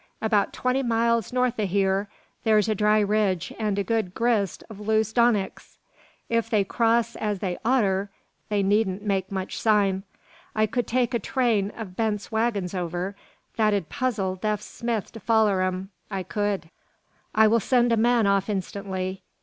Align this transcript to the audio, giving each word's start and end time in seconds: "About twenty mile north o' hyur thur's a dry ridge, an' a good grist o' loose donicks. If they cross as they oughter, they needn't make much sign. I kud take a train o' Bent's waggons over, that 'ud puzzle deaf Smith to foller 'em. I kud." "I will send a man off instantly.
"About 0.19 0.51
twenty 0.51 0.81
mile 0.81 1.23
north 1.31 1.59
o' 1.59 1.65
hyur 1.67 2.07
thur's 2.43 2.67
a 2.67 2.73
dry 2.73 2.99
ridge, 3.01 3.53
an' 3.59 3.77
a 3.77 3.83
good 3.83 4.15
grist 4.15 4.63
o' 4.67 4.73
loose 4.73 5.13
donicks. 5.13 5.77
If 6.27 6.49
they 6.49 6.63
cross 6.63 7.15
as 7.17 7.37
they 7.37 7.59
oughter, 7.63 8.09
they 8.49 8.63
needn't 8.63 9.03
make 9.03 9.31
much 9.31 9.61
sign. 9.61 10.01
I 10.55 10.65
kud 10.65 10.87
take 10.87 11.13
a 11.13 11.19
train 11.19 11.71
o' 11.77 11.85
Bent's 11.85 12.31
waggons 12.31 12.73
over, 12.73 13.15
that 13.57 13.75
'ud 13.75 13.89
puzzle 13.89 14.37
deaf 14.37 14.63
Smith 14.63 15.11
to 15.11 15.19
foller 15.19 15.61
'em. 15.61 15.91
I 16.09 16.23
kud." 16.23 16.71
"I 17.35 17.45
will 17.47 17.59
send 17.59 17.91
a 17.91 17.95
man 17.95 18.25
off 18.25 18.49
instantly. 18.49 19.21